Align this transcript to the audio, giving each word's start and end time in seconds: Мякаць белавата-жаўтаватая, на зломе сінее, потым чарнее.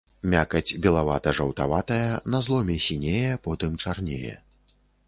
Мякаць 0.33 0.75
белавата-жаўтаватая, 0.85 2.09
на 2.35 2.43
зломе 2.49 2.81
сінее, 2.89 3.31
потым 3.49 3.81
чарнее. 3.85 4.35